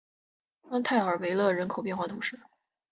[0.67, 2.39] 潘泰尔维勒人口变化图示